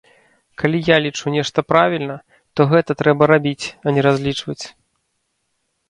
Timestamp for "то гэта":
2.57-2.91